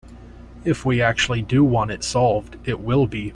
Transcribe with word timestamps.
If 0.65 0.83
we 0.83 0.99
actually 0.99 1.43
do 1.43 1.63
want 1.63 1.91
it 1.91 2.03
solved, 2.03 2.57
it 2.67 2.79
will 2.79 3.05
be. 3.05 3.29